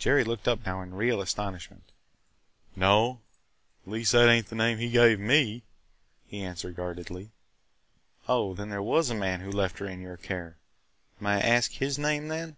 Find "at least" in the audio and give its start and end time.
3.86-4.10